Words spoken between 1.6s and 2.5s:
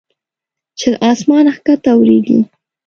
کښته اوریږي